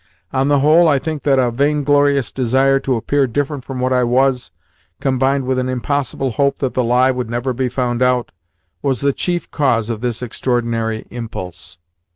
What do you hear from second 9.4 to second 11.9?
cause of this extraordinary impulse.